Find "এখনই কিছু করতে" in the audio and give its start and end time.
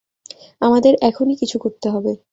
1.01-1.87